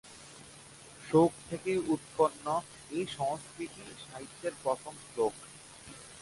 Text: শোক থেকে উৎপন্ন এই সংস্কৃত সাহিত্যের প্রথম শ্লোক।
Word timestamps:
শোক 1.01 1.31
থেকে 1.49 1.71
উৎপন্ন 1.93 2.45
এই 2.91 3.05
সংস্কৃত 3.17 3.75
সাহিত্যের 4.03 4.53
প্রথম 4.63 4.93
শ্লোক। 5.05 5.33